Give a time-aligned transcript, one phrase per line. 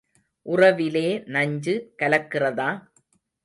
[0.45, 1.03] உறவிலே
[1.27, 2.69] நஞ்சு கலக்கிறதா?